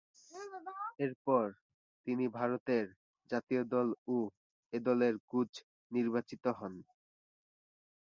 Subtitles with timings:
[0.99, 1.45] এরপর
[2.07, 2.85] তিনি ভারতের
[3.29, 4.17] জাতীয় দল ও
[4.73, 5.51] এ-দলের কোচ
[5.91, 6.73] নির্বাচিত হন।